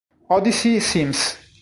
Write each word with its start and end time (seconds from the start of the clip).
Odyssey 0.29 0.81
Sims 0.81 1.21